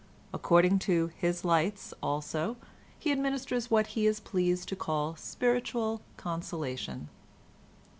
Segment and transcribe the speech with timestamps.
[0.33, 2.57] According to his lights also,
[2.97, 7.07] he administers what he is pleased to call spiritual consolation.